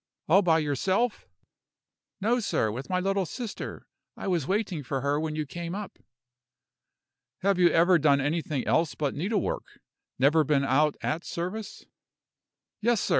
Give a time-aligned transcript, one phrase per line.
[0.27, 1.27] "All by yourself?"
[2.19, 3.85] "No, sir, with my little sister.
[4.17, 5.99] I was waiting for her when you came up."
[7.43, 9.79] "Have you never done anything else but needlework?
[10.17, 11.85] never been out at service?"
[12.81, 13.09] "Yes, sir.